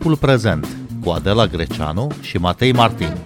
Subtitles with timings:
[0.00, 0.66] Timpul prezent
[1.04, 3.16] cu Adela Greceanu și Matei Martin.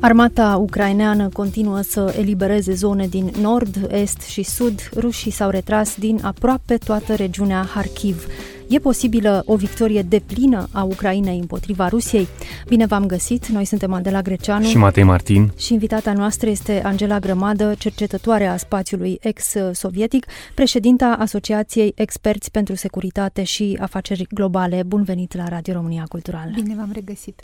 [0.00, 4.88] Armata ucraineană continuă să elibereze zone din nord, est și sud.
[4.96, 8.26] Rușii s-au retras din aproape toată regiunea Harkiv.
[8.68, 12.28] E posibilă o victorie deplină a Ucrainei împotriva Rusiei?
[12.68, 17.18] Bine v-am găsit, noi suntem Adela Greceanu și Matei Martin și invitata noastră este Angela
[17.18, 24.82] Grămadă, cercetătoare a spațiului ex-sovietic, președinta Asociației Experți pentru Securitate și Afaceri Globale.
[24.86, 26.50] Bun venit la Radio România Cultural!
[26.54, 27.42] Bine v-am regăsit!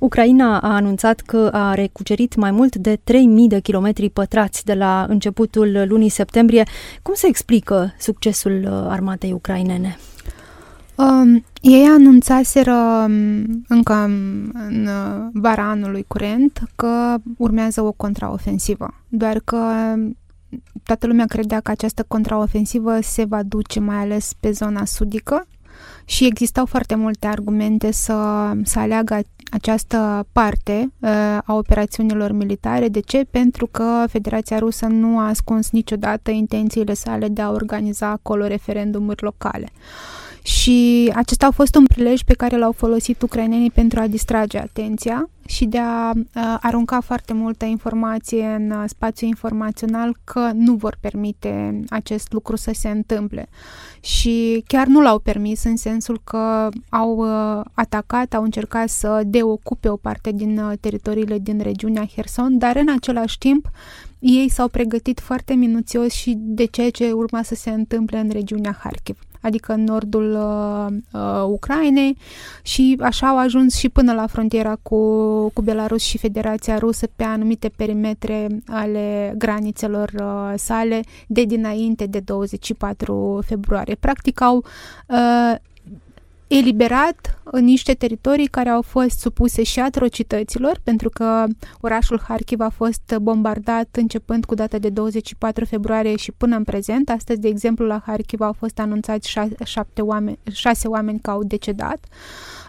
[0.00, 3.00] Ucraina a anunțat că a recucerit mai mult de 3.000
[3.48, 6.62] de kilometri pătrați de la începutul lunii septembrie.
[7.02, 9.96] Cum se explică succesul uh, armatei ucrainene?
[10.96, 13.94] Um, ei anunțaseră um, încă
[14.52, 19.58] în uh, vara anului curent că urmează o contraofensivă, doar că
[20.82, 25.46] toată lumea credea că această contraofensivă se va duce mai ales pe zona sudică
[26.04, 31.10] și existau foarte multe argumente să, să aleagă această parte uh,
[31.44, 32.88] a operațiunilor militare.
[32.88, 33.26] De ce?
[33.30, 39.22] Pentru că Federația Rusă nu a ascuns niciodată intențiile sale de a organiza acolo referendumuri
[39.22, 39.68] locale.
[39.72, 44.58] Uh, și acesta a fost un prilej pe care l-au folosit ucrainenii pentru a distrage
[44.58, 50.74] atenția și de a uh, arunca foarte multă informație în uh, spațiu informațional că nu
[50.74, 53.48] vor permite acest lucru să se întâmple.
[54.00, 59.88] Și chiar nu l-au permis în sensul că au uh, atacat, au încercat să deocupe
[59.88, 63.70] o parte din uh, teritoriile din regiunea Herson, dar în același timp
[64.18, 68.78] ei s-au pregătit foarte minuțios și de ceea ce urma să se întâmple în regiunea
[68.82, 72.16] Harkiv adică în nordul uh, uh, Ucrainei
[72.62, 74.98] și așa au ajuns și până la frontiera cu,
[75.48, 82.20] cu Belarus și Federația Rusă pe anumite perimetre ale granițelor uh, sale de dinainte de
[82.20, 83.94] 24 februarie.
[83.94, 84.64] Practic au
[85.08, 85.54] uh,
[86.48, 91.44] eliberat în niște teritorii care au fost supuse și atrocităților, pentru că
[91.80, 97.10] orașul Harkiv a fost bombardat începând cu data de 24 februarie și până în prezent.
[97.10, 102.06] Astăzi, de exemplu, la Harkiv au fost anunțați șapte oameni, șase oameni că au decedat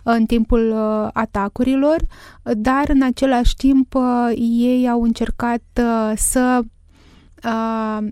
[0.04, 2.02] în timpul uh, atacurilor,
[2.44, 6.62] dar în același timp uh, ei au încercat uh, să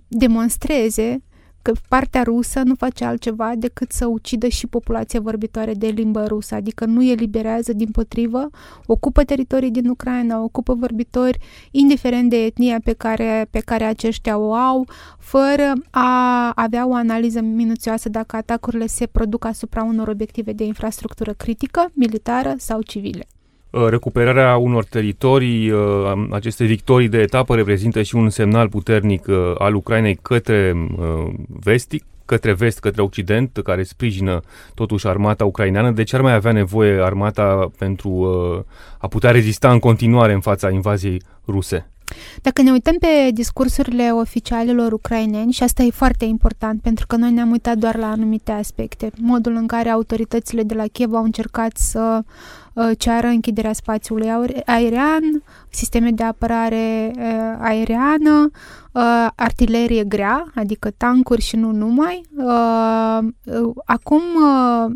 [0.07, 1.23] demonstreze
[1.65, 6.55] că partea rusă nu face altceva decât să ucidă și populația vorbitoare de limbă rusă,
[6.55, 8.49] adică nu eliberează, din potrivă,
[8.85, 11.37] ocupă teritorii din Ucraina, ocupă vorbitori,
[11.71, 14.87] indiferent de etnia pe care, pe care aceștia o au,
[15.19, 21.33] fără a avea o analiză minuțioasă dacă atacurile se produc asupra unor obiective de infrastructură
[21.33, 23.27] critică, militară sau civile.
[23.75, 29.53] Uh, recuperarea unor teritorii, uh, aceste victorii de etapă reprezintă și un semnal puternic uh,
[29.57, 30.87] al Ucrainei către
[31.47, 34.39] vestic, către vest, către Occident, care sprijină
[34.73, 35.91] totuși armata ucraineană.
[35.91, 38.25] De ce ar mai avea nevoie armata pentru
[38.97, 41.94] a putea rezista în continuare în fața invaziei ruse?
[42.41, 47.31] Dacă ne uităm pe discursurile oficialilor ucraineni, și asta e foarte important pentru că noi
[47.31, 51.77] ne-am uitat doar la anumite aspecte, modul în care autoritățile de la Kiev au încercat
[51.77, 52.23] să
[52.73, 54.29] uh, ceară închiderea spațiului
[54.65, 58.49] aerian, sisteme de apărare uh, aeriană,
[58.91, 62.21] uh, artilerie grea, adică tancuri și nu numai.
[62.37, 64.91] Uh, uh, acum uh,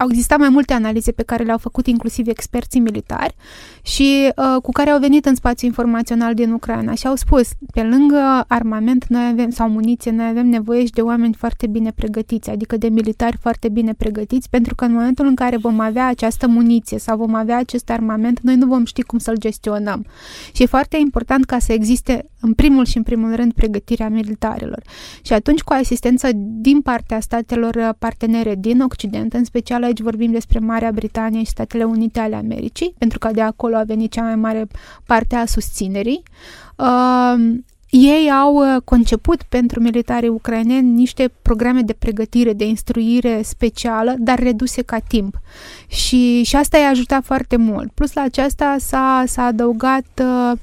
[0.00, 3.34] au existat mai multe analize pe care le-au făcut inclusiv experții militari
[3.82, 7.82] și uh, cu care au venit în spațiu informațional din Ucraina și au spus, pe
[7.82, 12.50] lângă armament noi avem, sau muniție, noi avem nevoie și de oameni foarte bine pregătiți,
[12.50, 16.46] adică de militari foarte bine pregătiți, pentru că în momentul în care vom avea această
[16.46, 20.06] muniție sau vom avea acest armament, noi nu vom ști cum să-l gestionăm.
[20.52, 24.82] Și e foarte important ca să existe în primul și în primul rând pregătirea militarilor.
[25.22, 30.58] Și atunci cu asistență din partea statelor partenere din Occident, în special aici vorbim despre
[30.58, 34.36] Marea Britanie și Statele Unite ale Americii, pentru că de acolo a venit cea mai
[34.36, 34.66] mare
[35.06, 36.22] parte a susținerii.
[36.76, 37.58] Uh,
[37.90, 44.38] ei au uh, conceput pentru militarii ucraineni niște programe de pregătire, de instruire specială, dar
[44.38, 45.38] reduse ca timp.
[45.86, 47.92] Și, și asta i-a ajutat foarte mult.
[47.92, 50.58] Plus la aceasta s-a, s-a adăugat uh,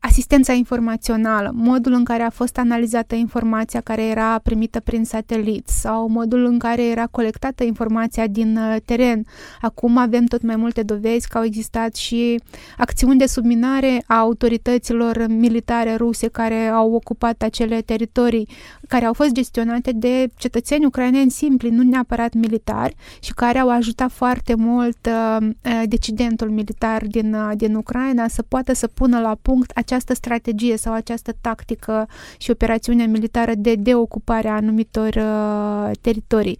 [0.00, 6.08] asistența informațională, modul în care a fost analizată informația care era primită prin satelit sau
[6.08, 9.26] modul în care era colectată informația din uh, teren.
[9.60, 12.40] Acum avem tot mai multe dovezi că au existat și
[12.76, 18.48] acțiuni de subminare a autorităților militare ruse care au ocupat acele teritorii,
[18.88, 24.10] care au fost gestionate de cetățeni ucraineni simpli, nu neapărat militari, și care au ajutat
[24.10, 29.36] foarte mult uh, uh decidentul militar din, uh, din Ucraina să poată să pună la
[29.42, 32.08] punct această strategie sau această tactică
[32.38, 36.58] și operațiune militară de deocupare a anumitor uh, teritorii.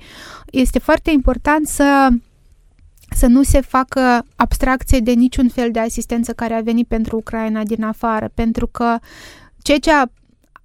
[0.51, 2.09] Este foarte important să
[3.13, 7.63] să nu se facă abstracție de niciun fel de asistență care a venit pentru Ucraina
[7.63, 8.99] din afară, pentru că
[9.63, 10.05] ceea ce a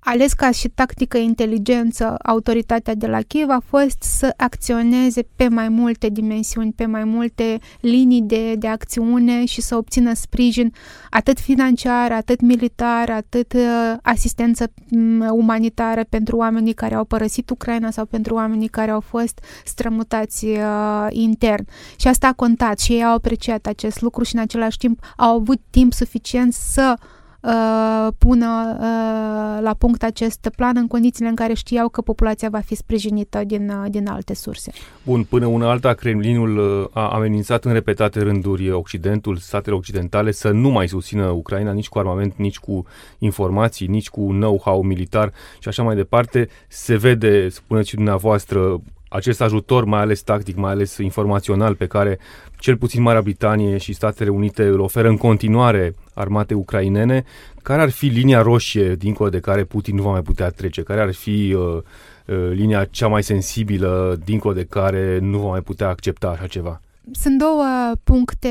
[0.05, 5.69] ales ca și tactică inteligență autoritatea de la Kiev a fost să acționeze pe mai
[5.69, 10.73] multe dimensiuni, pe mai multe linii de, de acțiune și să obțină sprijin
[11.09, 17.91] atât financiar, atât militar, atât uh, asistență um, umanitară pentru oamenii care au părăsit Ucraina
[17.91, 21.67] sau pentru oamenii care au fost strămutați uh, intern.
[21.95, 25.35] Și asta a contat și ei au apreciat acest lucru și în același timp au
[25.35, 31.35] avut timp suficient să uh, uh, pună uh, la punct acest plan în condițiile în
[31.35, 34.71] care știau că populația va fi sprijinită din, uh, din alte surse.
[35.03, 40.49] Bun, până una alta, Kremlinul uh, a amenințat în repetate rânduri Occidentul, statele occidentale, să
[40.49, 42.85] nu mai susțină Ucraina nici cu armament, nici cu
[43.17, 46.47] informații, nici cu know-how militar și așa mai departe.
[46.67, 52.19] Se vede, spuneți și dumneavoastră, acest ajutor, mai ales tactic, mai ales informațional, pe care
[52.59, 57.23] cel puțin Marea Britanie și Statele Unite îl oferă în continuare armate ucrainene,
[57.61, 60.81] care ar fi linia roșie dincolo de care Putin nu va mai putea trece?
[60.81, 61.77] Care ar fi uh,
[62.25, 66.81] uh, linia cea mai sensibilă dincolo de care nu va mai putea accepta așa ceva?
[67.11, 68.49] Sunt două puncte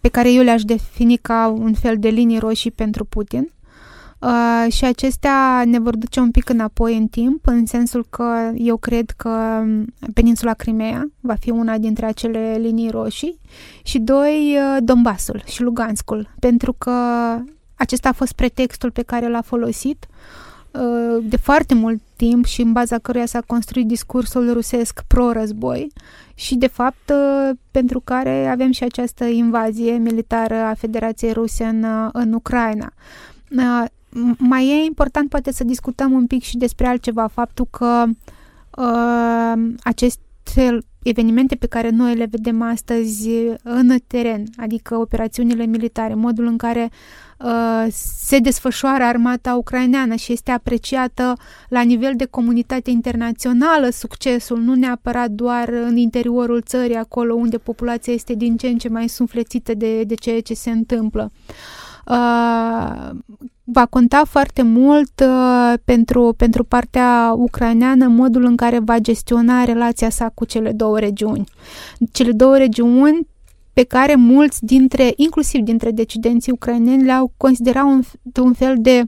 [0.00, 3.50] pe care eu le-aș defini ca un fel de linii roșii pentru Putin.
[4.26, 8.76] Uh, și acestea ne vor duce un pic înapoi în timp, în sensul că eu
[8.76, 9.62] cred că
[10.14, 13.40] peninsula Crimea va fi una dintre acele linii roșii
[13.82, 16.92] și doi, uh, Donbassul și Luganskul, pentru că
[17.74, 20.06] acesta a fost pretextul pe care l-a folosit
[20.70, 25.92] uh, de foarte mult timp și în baza căruia s-a construit discursul rusesc pro-război
[26.34, 31.86] și de fapt uh, pentru care avem și această invazie militară a Federației Ruse în,
[32.12, 32.92] în Ucraina
[34.38, 38.04] mai e important poate să discutăm un pic și despre altceva, faptul că
[38.76, 43.28] uh, aceste evenimente pe care noi le vedem astăzi
[43.62, 46.90] în teren, adică operațiunile militare, modul în care
[47.38, 51.32] uh, se desfășoară armata ucraineană și este apreciată
[51.68, 58.12] la nivel de comunitate internațională succesul, nu neapărat doar în interiorul țării, acolo unde populația
[58.12, 61.32] este din ce în ce mai suflețită de, de ceea ce se întâmplă.
[61.48, 61.85] Uh,
[63.64, 70.10] va conta foarte mult uh, pentru, pentru partea ucraineană modul în care va gestiona relația
[70.10, 71.44] sa cu cele două regiuni.
[72.12, 73.26] Cele două regiuni
[73.72, 78.02] pe care mulți dintre, inclusiv dintre decidenții ucraineni, le-au considerat un,
[78.42, 79.04] un fel de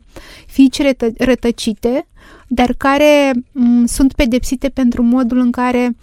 [0.46, 2.06] fiici rătă, rătăcite,
[2.48, 5.96] dar care m- mm, sunt pedepsite pentru modul în care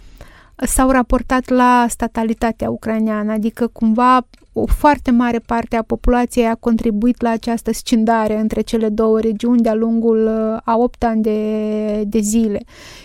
[0.56, 4.26] s-au raportat la statalitatea ucraineană, adică cumva
[4.58, 9.60] o foarte mare parte a populației a contribuit la această scindare între cele două regiuni
[9.60, 12.60] de-a lungul uh, a opt ani de, de zile.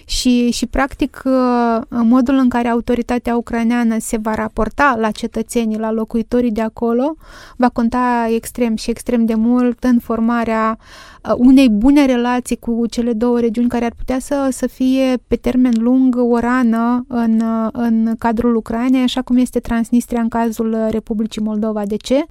[0.06, 5.78] Și, și, practic, uh, în modul în care autoritatea ucraineană se va raporta la cetățenii,
[5.78, 7.16] la locuitorii de acolo,
[7.58, 10.78] va conta extrem și extrem de mult în formarea
[11.24, 15.36] uh, unei bune relații cu cele două regiuni care ar putea să, să fie pe
[15.36, 21.41] termen lung o rană în, în cadrul Ucrainei, așa cum este Transnistria în cazul Republicii
[21.42, 21.86] Moldova.
[21.86, 22.26] De ce?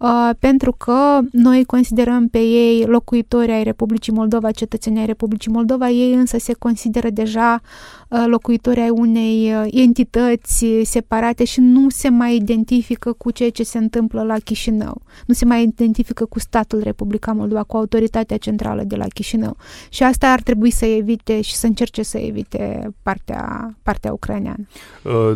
[0.00, 5.88] Uh, pentru că noi considerăm pe ei locuitori ai Republicii Moldova, cetățenii ai Republicii Moldova,
[5.88, 7.60] ei însă se consideră deja
[8.08, 13.62] uh, locuitori ai unei uh, entități separate și nu se mai identifică cu ceea ce
[13.62, 15.02] se întâmplă la Chișinău.
[15.26, 19.56] Nu se mai identifică cu statul Republica Moldova, cu autoritatea centrală de la Chișinău.
[19.88, 24.66] Și asta ar trebui să evite și să încerce să evite partea, partea ucraineană.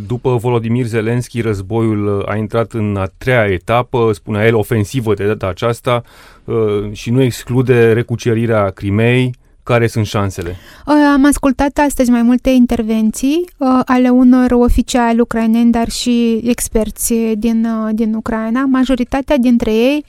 [0.07, 5.27] După Volodimir Zelenski, războiul a intrat în a treia etapă, spunea el el ofensivă de
[5.27, 6.03] data aceasta
[6.45, 9.35] uh, și nu exclude recucerirea Crimei.
[9.63, 10.57] Care sunt șansele?
[10.87, 17.15] Uh, am ascultat astăzi mai multe intervenții uh, ale unor oficiali ucraineni, dar și experți
[17.15, 18.65] din, din Ucraina.
[18.65, 20.05] Majoritatea dintre ei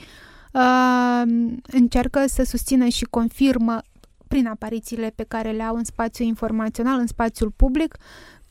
[1.72, 3.82] încearcă să susțină și confirmă
[4.28, 7.98] prin aparițiile pe care le au în spațiul informațional, în spațiul public,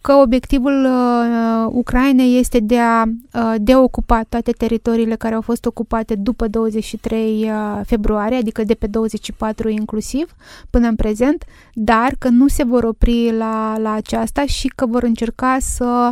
[0.04, 6.14] că obiectivul uh, Ucrainei este de a uh, deocupa toate teritoriile care au fost ocupate
[6.14, 10.34] după 23 uh, februarie, adică de pe 24 inclusiv,
[10.70, 15.02] până în prezent, dar că nu se vor opri la, la aceasta și că vor
[15.02, 16.10] încerca să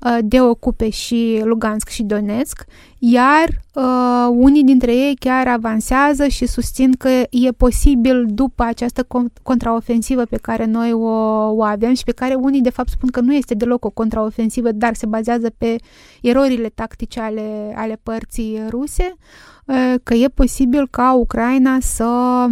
[0.00, 2.64] uh, deocupe și Lugansk și Donetsk,
[3.06, 9.06] iar uh, unii dintre ei chiar avansează și susțin că e posibil după această
[9.42, 11.08] contraofensivă pe care noi o,
[11.54, 14.72] o avem și pe care unii de fapt spun că nu este deloc o contraofensivă,
[14.72, 15.76] dar se bazează pe
[16.22, 19.14] erorile tactice ale, ale părții ruse,
[20.02, 22.46] că e posibil ca Ucraina să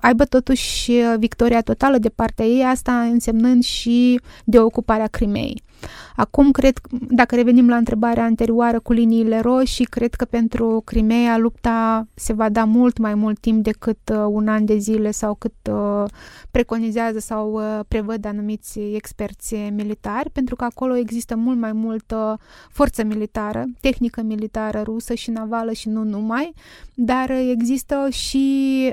[0.00, 5.62] aibă totuși victoria totală de partea ei, asta însemnând și de ocuparea Crimeei.
[6.16, 12.06] Acum, cred, dacă revenim la întrebarea anterioară cu liniile roșii, cred că pentru Crimea lupta
[12.14, 15.54] se va da mult mai mult timp decât uh, un an de zile sau cât
[15.70, 16.04] uh,
[16.50, 22.38] preconizează sau uh, prevăd anumiți experți militari, pentru că acolo există mult mai multă
[22.70, 26.37] forță militară, tehnică militară rusă și navală și nu numai,
[26.94, 28.46] dar există și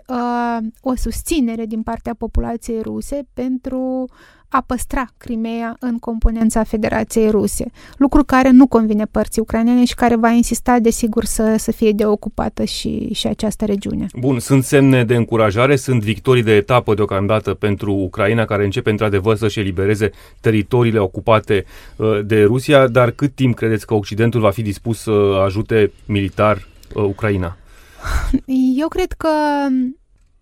[0.08, 4.10] uh, o susținere din partea populației ruse pentru
[4.56, 7.66] a păstra Crimea în componența Federației Ruse,
[7.98, 12.64] lucru care nu convine părții ucrainene și care va insista, desigur, să, să fie deocupată
[12.64, 14.06] și, și această regiune.
[14.20, 19.36] Bun, sunt semne de încurajare, sunt victorii de etapă deocamdată pentru Ucraina, care începe într-adevăr
[19.36, 20.12] să-și elibereze
[20.42, 25.42] teritoriile ocupate uh, de Rusia, dar cât timp credeți că Occidentul va fi dispus să
[25.46, 27.58] ajute militar uh, Ucraina?
[28.76, 29.30] Eu cred că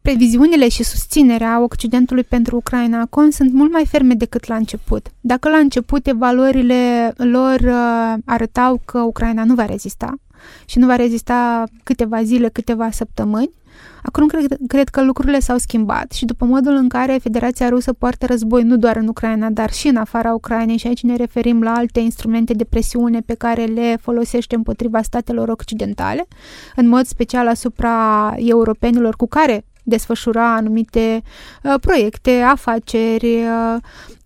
[0.04, 5.08] Previziunile și susținerea Occidentului pentru Ucraina acum sunt mult mai ferme decât la început.
[5.22, 10.14] Dacă la început evaluările lor uh, arătau că Ucraina nu va rezista
[10.66, 13.50] și nu va rezista câteva zile, câteva săptămâni,
[14.04, 18.26] acum cred, cred că lucrurile s-au schimbat și după modul în care Federația Rusă poartă
[18.26, 21.74] război nu doar în Ucraina, dar și în afara Ucrainei și aici ne referim la
[21.74, 26.26] alte instrumente de presiune pe care le folosește împotriva statelor occidentale,
[26.76, 31.22] în mod special asupra europenilor cu care desfășura anumite
[31.64, 33.76] uh, proiecte, afaceri, uh,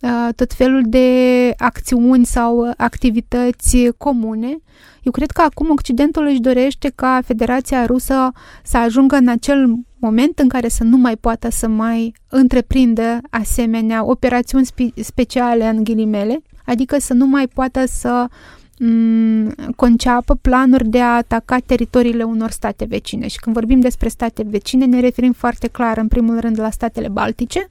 [0.00, 4.58] uh, tot felul de acțiuni sau activități comune.
[5.02, 10.38] Eu cred că acum Occidentul își dorește ca Federația Rusă să ajungă în acel moment
[10.38, 16.42] în care să nu mai poată să mai întreprindă asemenea operațiuni spe- speciale în ghilimele,
[16.64, 18.57] adică să nu mai poată să Mm,
[19.76, 23.26] conceapă planuri de a ataca teritoriile unor state vecine.
[23.26, 27.08] Și când vorbim despre state vecine, ne referim foarte clar, în primul rând, la statele
[27.08, 27.70] baltice,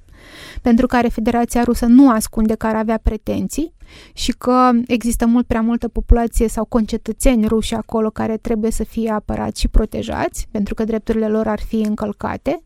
[0.61, 3.73] pentru care Federația Rusă nu ascunde că ar avea pretenții
[4.13, 9.11] și că există mult prea multă populație sau concetățeni ruși acolo care trebuie să fie
[9.11, 12.61] apărați și protejați, pentru că drepturile lor ar fi încălcate.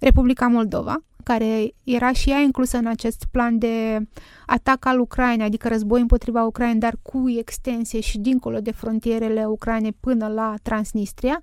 [0.00, 4.06] Republica Moldova, care era și ea inclusă în acest plan de
[4.46, 9.96] atac al Ucrainei, adică război împotriva Ucrainei, dar cu extensie și dincolo de frontierele Ucrainei
[10.00, 11.40] până la Transnistria,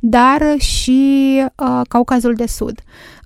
[0.00, 2.80] dar și uh, Caucazul de Sud.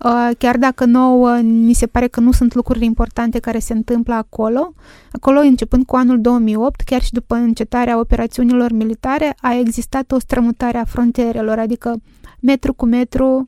[0.05, 4.15] Uh, chiar dacă nouă mi se pare că nu sunt lucruri importante care se întâmplă
[4.15, 4.73] acolo,
[5.11, 10.79] acolo începând cu anul 2008, chiar și după încetarea operațiunilor militare, a existat o strămutare
[10.79, 11.95] a frontierelor, adică
[12.41, 13.45] metru cu metru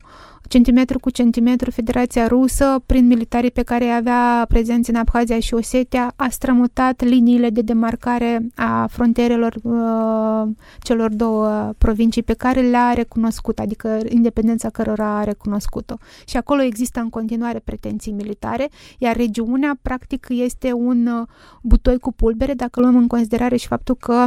[0.48, 6.12] centimetru cu centimetru, Federația Rusă, prin militarii pe care avea prezenți în Abhazia și Osetia,
[6.16, 10.48] a strămutat liniile de demarcare a frontierelor uh,
[10.82, 15.94] celor două provincii pe care le-a recunoscut, adică independența cărora a recunoscut-o.
[16.26, 21.26] Și acolo există în continuare pretenții militare, iar regiunea, practic, este un uh,
[21.62, 24.24] butoi cu pulbere, dacă luăm în considerare și faptul că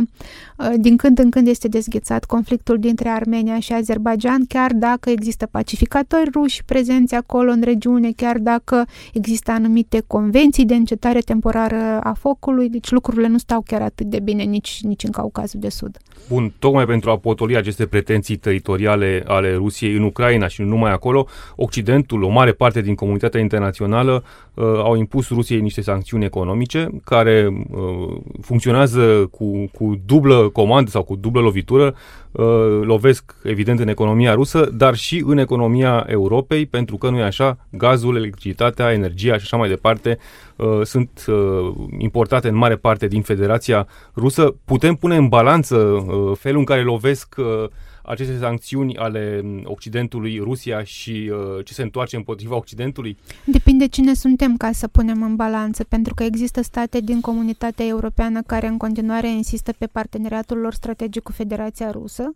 [0.57, 5.45] uh, din când în când este dezghețat conflictul dintre Armenia și Azerbaijan, chiar dacă există
[5.45, 11.99] pacificat luptători ruși prezenți acolo în regiune, chiar dacă există anumite convenții de încetare temporară
[12.03, 15.69] a focului, deci lucrurile nu stau chiar atât de bine nici, nici în Caucazul de
[15.69, 15.97] Sud.
[16.27, 20.91] Bun, tocmai pentru a potoli aceste pretenții teritoriale ale Rusiei în Ucraina și nu numai
[20.91, 24.23] acolo, Occidentul, o mare parte din comunitatea internațională,
[24.53, 31.03] uh, au impus Rusiei niște sancțiuni economice care uh, funcționează cu, cu dublă comandă sau
[31.03, 31.95] cu dublă lovitură,
[32.31, 32.45] uh,
[32.81, 37.57] lovesc evident în economia rusă, dar și în economia Europei, pentru că nu e așa,
[37.69, 40.17] gazul, electricitatea, energia și așa mai departe
[40.61, 44.55] uh, sunt uh, importate în mare parte din Federația Rusă.
[44.65, 47.69] Putem pune în balanță uh, felul în care lovesc uh,
[48.03, 53.17] aceste sancțiuni ale Occidentului, Rusia și uh, ce se întoarce împotriva Occidentului?
[53.45, 58.41] Depinde cine suntem ca să punem în balanță, pentru că există state din comunitatea europeană
[58.45, 62.35] care în continuare insistă pe parteneriatul lor strategic cu Federația Rusă,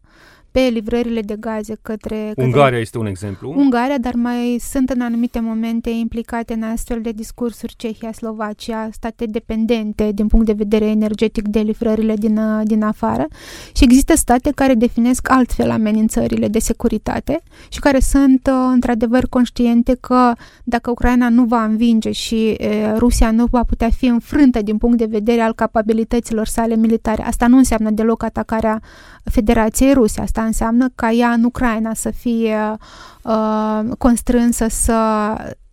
[0.55, 2.43] pe livrările de gaze către, către...
[2.43, 3.53] Ungaria este un exemplu.
[3.57, 9.25] Ungaria, dar mai sunt în anumite momente implicate în astfel de discursuri Cehia, Slovacia, state
[9.25, 13.27] dependente din punct de vedere energetic de livrările din, din afară
[13.75, 15.29] și există state care definesc
[15.61, 20.33] altfel amenințările de securitate și care sunt uh, într-adevăr conștiente că
[20.63, 22.57] dacă Ucraina nu va învinge și
[22.97, 27.47] Rusia nu va putea fi înfrântă din punct de vedere al capabilităților sale militare, asta
[27.47, 28.81] nu înseamnă deloc atacarea
[29.23, 32.77] Federației Ruse, asta înseamnă ca ea în Ucraina să fie
[33.23, 34.93] uh, constrânsă să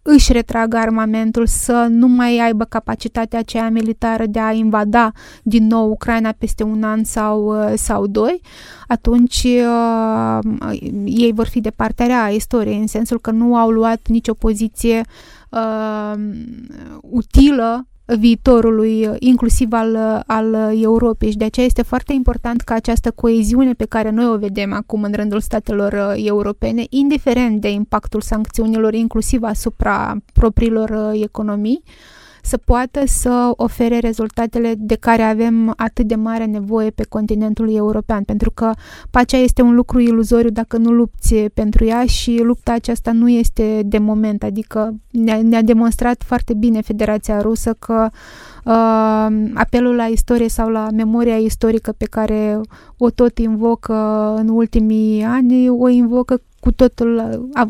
[0.02, 5.90] își retragă armamentul, să nu mai aibă capacitatea aceea militară de a invada din nou
[5.90, 8.40] Ucraina peste un an sau, uh, sau doi,
[8.86, 10.38] atunci uh,
[11.04, 14.34] ei vor fi de partea rea a istoriei, în sensul că nu au luat nicio
[14.34, 15.00] poziție
[15.50, 16.14] uh,
[17.00, 21.30] utilă viitorului, inclusiv al, al Europei.
[21.30, 25.02] Și de aceea este foarte important ca această coeziune pe care noi o vedem acum
[25.02, 31.82] în rândul statelor uh, europene, indiferent de impactul sancțiunilor, inclusiv asupra propriilor uh, economii,
[32.42, 38.22] să poată să ofere rezultatele de care avem atât de mare nevoie pe continentul european,
[38.22, 38.70] pentru că
[39.10, 43.82] pacea este un lucru iluzoriu dacă nu lupți pentru ea și lupta aceasta nu este
[43.84, 48.08] de moment, adică ne-a, ne demonstrat foarte bine Federația Rusă că
[48.64, 52.60] uh, apelul la istorie sau la memoria istorică pe care
[52.96, 57.22] o tot invocă în ultimii ani, o invocă cu totul,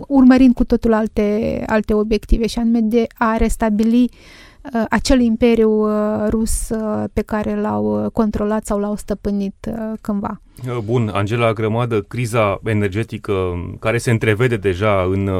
[0.08, 4.51] urmărind cu totul alte, alte obiective și anume de a restabili Uh,
[4.90, 10.40] acel imperiu uh, rus uh, pe care l-au controlat sau l-au stăpânit cândva.
[10.84, 13.32] Bun, Angela Grămadă, criza energetică
[13.80, 15.30] care se întrevede deja în,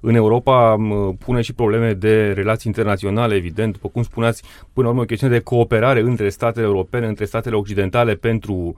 [0.00, 0.76] în Europa
[1.18, 4.42] pune și probleme de relații internaționale, evident, după cum spuneați,
[4.72, 8.76] până la urmă o chestiune de cooperare între statele europene, între statele occidentale pentru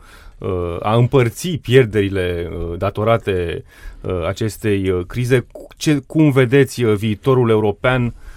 [0.80, 3.64] a împărți pierderile datorate
[4.26, 5.46] acestei crize.
[5.76, 8.29] Ce, cum vedeți viitorul european Uh,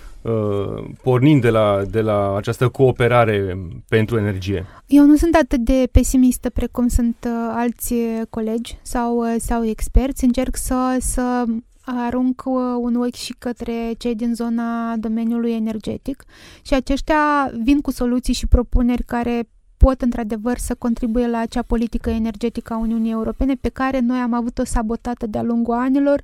[1.02, 3.58] pornind de la, de la această cooperare
[3.90, 4.66] pentru energie?
[4.88, 7.94] Eu nu sunt atât de pesimistă precum sunt uh, alți
[8.30, 10.24] colegi sau, uh, sau experți.
[10.24, 11.46] Încerc să, să
[11.86, 16.24] arunc uh, un ochi și către cei din zona domeniului energetic
[16.62, 22.10] și aceștia vin cu soluții și propuneri care pot într-adevăr să contribuie la acea politică
[22.10, 26.22] energetică a Uniunii Europene pe care noi am avut-o sabotată de-a lungul anilor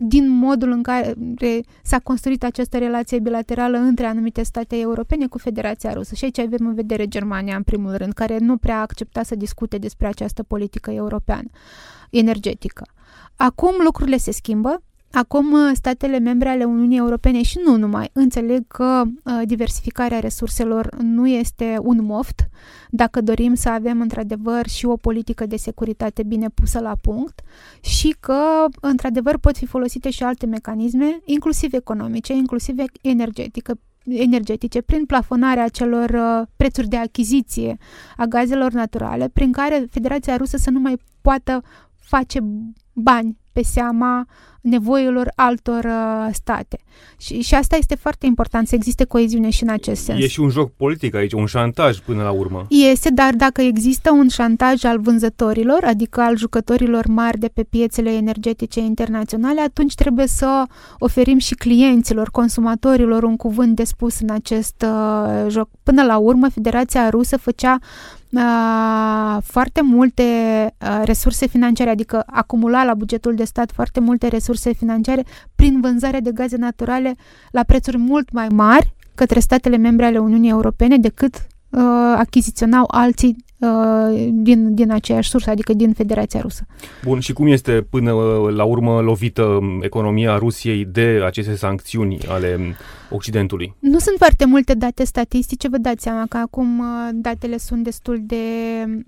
[0.00, 1.14] din modul în care
[1.82, 6.14] s-a construit această relație bilaterală între anumite state europene cu Federația Rusă.
[6.14, 9.34] Și aici avem în vedere Germania, în primul rând, care nu prea a acceptat să
[9.34, 11.48] discute despre această politică europeană
[12.10, 12.86] energetică.
[13.36, 18.66] Acum lucrurile se schimbă, Acum, uh, statele membre ale Uniunii Europene și nu numai înțeleg
[18.66, 22.48] că uh, diversificarea resurselor nu este un moft.
[22.90, 27.40] Dacă dorim să avem într-adevăr și o politică de securitate bine pusă la punct
[27.80, 35.04] și că într-adevăr pot fi folosite și alte mecanisme, inclusiv economice, inclusiv energetică, energetice prin
[35.04, 37.76] plafonarea acelor uh, prețuri de achiziție
[38.16, 41.62] a gazelor naturale, prin care Federația Rusă să nu mai poată
[42.08, 42.38] face
[42.92, 44.26] bani pe seama
[44.60, 46.78] nevoilor altor uh, state.
[47.18, 50.22] Și, și asta este foarte important, să existe coeziune și în acest sens.
[50.22, 52.66] E și un joc politic aici, un șantaj până la urmă.
[52.68, 58.10] Este, dar dacă există un șantaj al vânzătorilor, adică al jucătorilor mari de pe piețele
[58.10, 60.64] energetice internaționale, atunci trebuie să
[60.98, 65.68] oferim și clienților, consumatorilor un cuvânt de spus în acest uh, joc.
[65.82, 67.78] Până la urmă, Federația Rusă făcea
[68.32, 70.22] uh, foarte multe
[70.80, 76.20] uh, resurse financiare, adică acumula la bugetul de stat foarte multe resurse financiare prin vânzarea
[76.20, 77.14] de gaze naturale
[77.50, 81.34] la prețuri mult mai mari către statele membre ale Uniunii Europene decât
[81.70, 81.82] uh,
[82.16, 83.47] achiziționau alții uh,
[84.30, 86.66] din, din aceeași sursă, adică din Federația Rusă.
[87.04, 88.12] Bun, și cum este până
[88.54, 92.76] la urmă lovită economia Rusiei de aceste sancțiuni ale
[93.10, 93.74] Occidentului?
[93.78, 98.18] Nu sunt foarte multe date statistice, vă dați seama că acum uh, datele sunt destul
[98.22, 98.36] de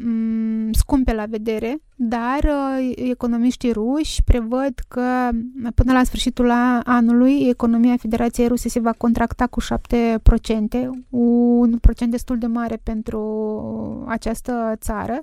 [0.04, 5.28] um, scumpe la vedere, dar uh, economiștii ruși prevăd că
[5.74, 6.50] până la sfârșitul
[6.84, 9.66] anului economia Federației Ruse se va contracta cu 7%,
[11.10, 15.20] un procent destul de mare pentru această țară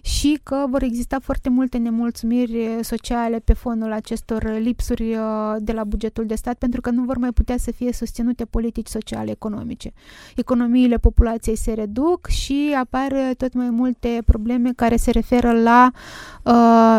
[0.00, 5.84] și că vor exista foarte multe nemulțumiri sociale pe fonul acestor lipsuri uh, de la
[5.84, 9.92] bugetul de stat pentru că nu vor mai putea să fie susținute politici sociale economice.
[10.36, 16.19] Economiile populației se reduc și apar tot mai multe probleme care se referă la uh,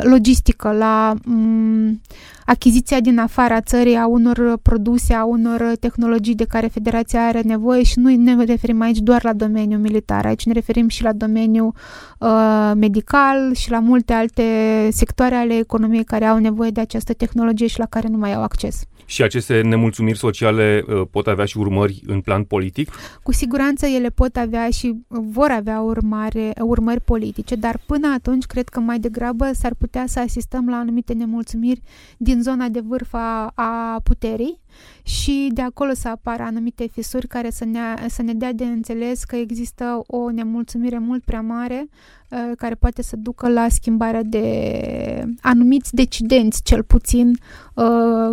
[0.02, 2.02] logistică, la um,
[2.46, 7.84] achiziția din afara țării a unor produse, a unor tehnologii de care Federația are nevoie
[7.84, 11.74] și nu ne referim aici doar la domeniul militar, aici ne referim și la domeniul
[12.20, 14.44] uh, medical și la multe alte
[14.92, 18.44] sectoare ale economiei care au nevoie de această tehnologie și la care nu mai au
[18.44, 18.84] acces.
[19.12, 22.91] Și aceste nemulțumiri sociale uh, pot avea și urmări în plan politic?
[23.24, 28.69] Cu siguranță ele pot avea și vor avea urmare, urmări politice, dar până atunci cred
[28.69, 31.82] că mai degrabă s-ar putea să asistăm la anumite nemulțumiri
[32.17, 34.61] din zona de vârf a, a puterii
[35.04, 39.24] și de acolo să apară anumite fisuri care să ne, să ne dea de înțeles
[39.24, 41.90] că există o nemulțumire mult prea mare
[42.30, 47.38] uh, care poate să ducă la schimbarea de anumiți decidenți, cel puțin
[47.74, 47.86] uh,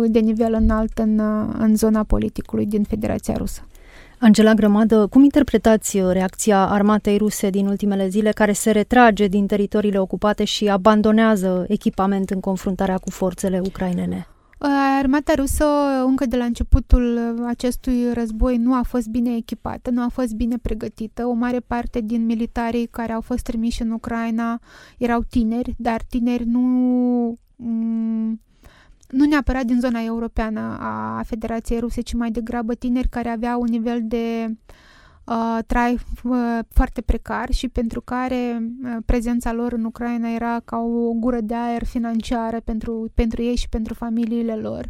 [0.07, 1.19] de nivel înalt în,
[1.57, 3.63] în zona politicului din Federația Rusă.
[4.21, 9.47] Angela Grămadă, cum interpretați uh, reacția armatei ruse din ultimele zile care se retrage din
[9.47, 14.27] teritoriile ocupate și abandonează echipament în confruntarea cu forțele ucrainene?
[14.59, 14.67] Uh,
[14.97, 15.65] armata rusă,
[16.05, 20.57] încă de la începutul acestui război, nu a fost bine echipată, nu a fost bine
[20.57, 21.25] pregătită.
[21.25, 24.59] O mare parte din militarii care au fost trimiși în Ucraina
[24.97, 26.59] erau tineri, dar tineri nu
[27.55, 28.41] mm,
[29.09, 33.67] nu neapărat din zona europeană a Federației Ruse, ci mai degrabă tineri care aveau un
[33.69, 34.55] nivel de uh,
[35.67, 41.11] trai uh, foarte precar și pentru care uh, prezența lor în Ucraina era ca o
[41.13, 44.85] gură de aer financiară pentru, pentru ei și pentru familiile lor.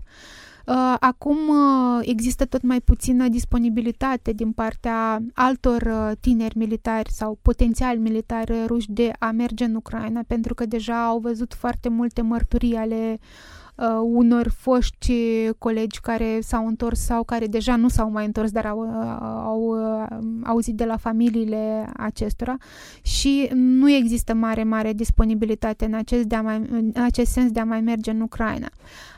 [0.65, 7.39] Uh, acum uh, există tot mai puțină disponibilitate din partea altor uh, tineri militari sau
[7.41, 12.21] potențiali militari ruși de a merge în Ucraina, pentru că deja au văzut foarte multe
[12.21, 15.13] mărturii ale uh, uh, unor foști
[15.57, 19.61] colegi care s-au întors sau care deja nu s-au mai întors, dar au, uh, au
[19.61, 22.57] uh, auzit de la familiile acestora
[23.01, 27.59] și nu există mare, mare disponibilitate în acest, de a mai, în acest sens de
[27.59, 28.69] a mai merge în Ucraina.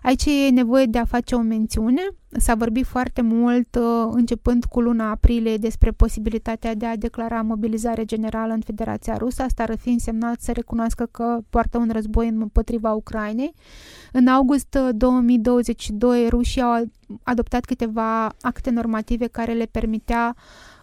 [0.04, 2.02] Aici e nevoie de a face o mențiune.
[2.38, 8.06] S-a vorbit foarte mult, uh, începând cu luna aprilie, despre posibilitatea de a declara mobilizare
[8.06, 9.42] generală în Federația Rusă.
[9.42, 13.54] Asta ar fi însemnat să recunoască că poartă un război împotriva Ucrainei.
[14.12, 16.84] În august 2022, uh, rușii au
[17.24, 20.36] adoptat câteva acte normative care le permitea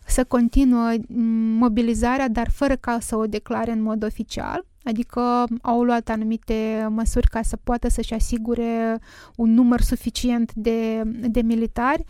[0.06, 1.24] să continuă mm,
[1.58, 7.28] mobilizarea, dar fără ca să o declare în mod oficial adică au luat anumite măsuri
[7.28, 8.98] ca să poată să-și asigure
[9.36, 12.04] un număr suficient de, de militari,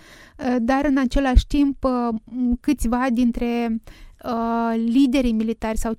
[0.59, 1.87] dar în același timp
[2.61, 3.81] câțiva dintre
[4.25, 5.99] Uh, liderii militari sau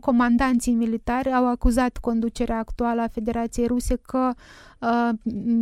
[0.00, 4.34] comandanții militari au acuzat conducerea actuală a Federației Ruse că uh,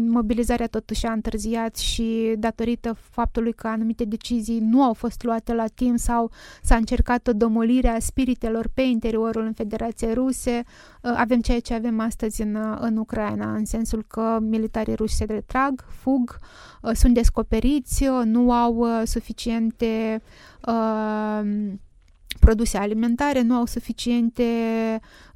[0.06, 5.66] mobilizarea totuși a întârziat și datorită faptului că anumite decizii nu au fost luate la
[5.66, 6.30] timp sau
[6.62, 10.62] s-a încercat o domolire a spiritelor pe interiorul în Federației Ruse,
[11.02, 15.24] uh, avem ceea ce avem astăzi în, în Ucraina, în sensul că militarii ruși se
[15.24, 16.38] retrag, fug,
[16.92, 20.22] sunt descoperiți, nu au suficiente
[20.66, 21.72] uh,
[22.40, 24.44] produse alimentare, nu au suficiente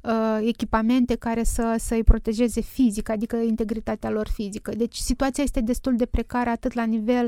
[0.01, 4.71] uh, echipamente care să, să-i protejeze fizic, adică integritatea lor fizică.
[4.75, 7.25] Deci situația este destul de precară atât la nivel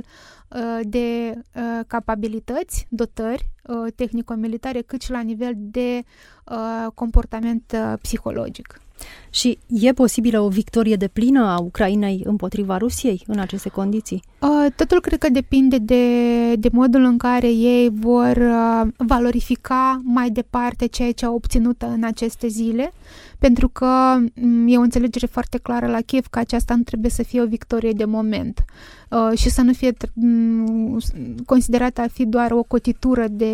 [0.47, 6.03] uh, de uh, capabilități, dotări uh, tehnico-militare, cât și la nivel de
[6.45, 8.81] uh, comportament uh, psihologic.
[9.33, 14.23] Și e posibilă o victorie de plină a Ucrainei împotriva Rusiei în aceste condiții?
[14.39, 20.29] Uh, totul cred că depinde de, de modul în care ei vor uh, valorifica mai
[20.29, 22.93] departe ceea ce au obținut în aceste zile,
[23.39, 27.23] pentru că mm, e o înțelegere foarte clară la Kiev că aceasta nu trebuie să
[27.23, 28.65] fie o victorie de moment
[29.13, 30.99] uh, și să nu fie mm,
[31.45, 33.53] considerată a fi doar o cotitură de,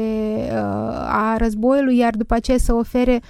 [1.07, 3.21] a războiului, iar după aceea să ofere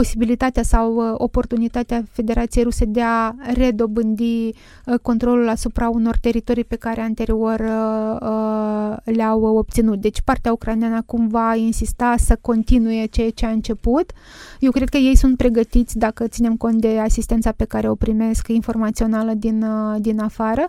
[0.00, 6.76] posibilitatea sau uh, oportunitatea Federației Ruse de a redobândi uh, controlul asupra unor teritorii pe
[6.76, 10.00] care anterior uh, le-au obținut.
[10.00, 14.12] Deci partea ucraineană acum va insista să continue ceea ce a început.
[14.60, 18.48] Eu cred că ei sunt pregătiți dacă ținem cont de asistența pe care o primesc
[18.48, 19.64] informațională din,
[19.98, 20.68] din afară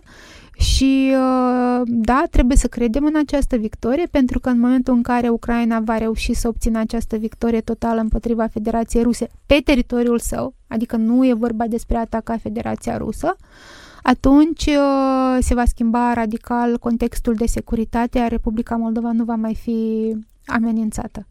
[0.60, 5.30] și uh, da, trebuie să credem în această victorie, pentru că în momentul în care
[5.30, 10.95] Ucraina va reuși să obțină această victorie totală împotriva Federației Ruse pe teritoriul său, adică
[10.95, 13.36] nu e vorba despre a ataca Federația Rusă,
[14.04, 19.56] atunci uh, se va schimba radical contextul de securitate, iar Republica Moldova nu va mai
[19.56, 21.26] fi amenințată.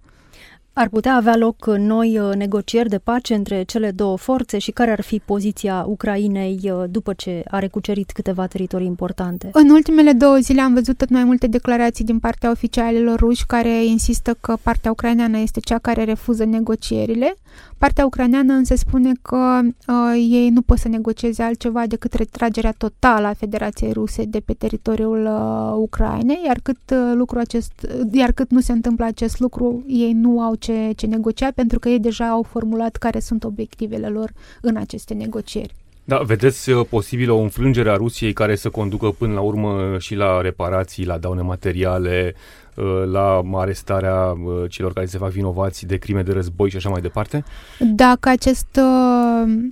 [0.81, 4.91] Ar putea avea loc noi uh, negocieri de pace între cele două forțe și care
[4.91, 9.51] ar fi poziția Ucrainei uh, după ce a recucerit câteva teritorii importante?
[9.53, 13.85] În ultimele două zile am văzut tot mai multe declarații din partea oficialilor ruși care
[13.85, 17.35] insistă că partea ucraineană este cea care refuză negocierile.
[17.79, 19.95] Partea ucraineană însă spune că uh,
[20.31, 25.25] ei nu pot să negocieze altceva decât retragerea totală a Federației Ruse de pe teritoriul
[25.25, 27.73] uh, Ucrainei, iar cât, uh, lucru acest,
[28.13, 31.89] iar cât nu se întâmplă acest lucru, ei nu au ce, ce negocia pentru că
[31.89, 35.75] ei deja au formulat care sunt obiectivele lor în aceste negocieri.
[36.09, 40.15] Da, vedeți uh, posibil o înfrângere a Rusiei care să conducă până la urmă și
[40.15, 42.35] la reparații, la daune materiale,
[42.75, 46.89] uh, la arestarea uh, celor care se fac vinovați de crime de război și așa
[46.89, 47.45] mai departe?
[47.79, 48.81] Dacă acest,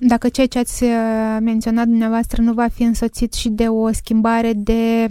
[0.01, 0.85] dacă ceea ce ați
[1.41, 5.09] menționat dumneavoastră nu va fi însoțit și de o schimbare de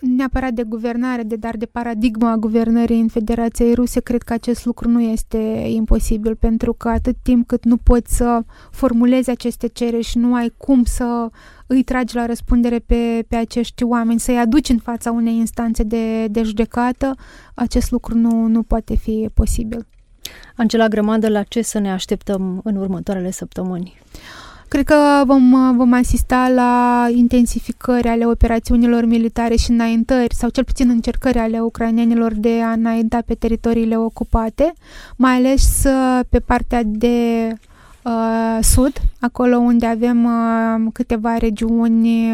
[0.00, 4.88] neapărat de guvernare, de dar de paradigma guvernării în Federația Ruse, cred că acest lucru
[4.88, 10.18] nu este imposibil, pentru că atât timp cât nu poți să formulezi aceste cereri și
[10.18, 11.30] nu ai cum să
[11.66, 16.26] îi tragi la răspundere pe, pe acești oameni, să-i aduci în fața unei instanțe de,
[16.26, 17.14] de judecată,
[17.54, 19.86] acest lucru nu, nu poate fi posibil.
[20.56, 23.98] Angela Grămadă, la ce să ne așteptăm în următoarele săptămâni?
[24.70, 30.88] Cred că vom, vom asista la intensificări ale operațiunilor militare și înaintări, sau cel puțin
[30.88, 34.72] încercări ale ucrainenilor de a înainta pe teritoriile ocupate,
[35.16, 37.48] mai ales uh, pe partea de
[38.04, 42.30] uh, sud, acolo unde avem uh, câteva regiuni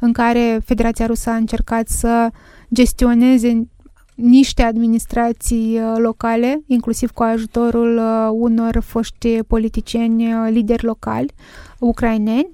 [0.00, 2.30] în care Federația Rusă a încercat să
[2.74, 3.66] gestioneze
[4.14, 11.32] niște administrații uh, locale, inclusiv cu ajutorul uh, unor foști politicieni uh, lideri locali
[11.78, 12.52] ucraineni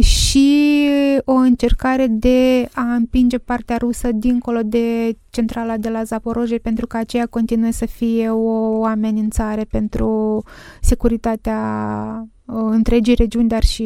[0.00, 0.88] și
[1.24, 6.96] o încercare de a împinge partea rusă dincolo de centrala de la Zaporoje pentru că
[6.96, 10.42] aceea continuă să fie o amenințare pentru
[10.80, 11.58] securitatea
[12.46, 13.84] întregii regiuni, dar și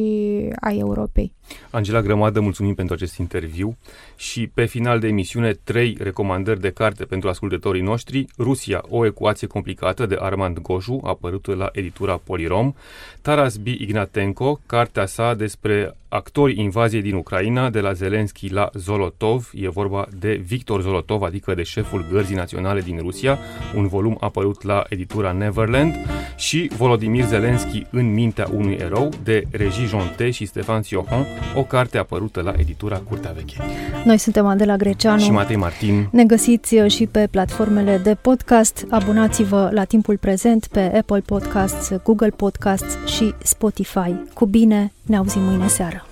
[0.60, 1.32] a Europei.
[1.70, 3.76] Angela Grămadă, mulțumim pentru acest interviu
[4.16, 8.26] și pe final de emisiune trei recomandări de carte pentru ascultătorii noștri.
[8.38, 12.74] Rusia, o ecuație complicată de Armand Goju, apărută la editura Polirom.
[13.22, 13.66] Taras B.
[13.66, 19.50] Ignatenko, cartea sa despre actori invaziei din Ucraina, de la Zelensky la Zolotov.
[19.54, 23.38] E vorba de Victor Zolotov, adică de șeful Gărzii Naționale din Rusia,
[23.74, 25.94] un volum apărut la editura Neverland
[26.36, 31.98] și Volodymyr Zelensky în mintea unui erou de Regi Jonte și Stefan Siohon, o carte
[31.98, 33.56] apărută la editura Curtea Veche.
[34.04, 36.08] Noi suntem Adela Greceanu și Matei Martin.
[36.10, 38.86] Ne găsiți uh, și pe platformele de podcast.
[38.90, 44.14] Abonați-vă la timpul prezent pe Apple Podcasts, Google Podcasts și Spotify.
[44.34, 46.06] Cu bine, ne auzim mâine seară.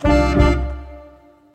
[0.00, 0.47] Thank you.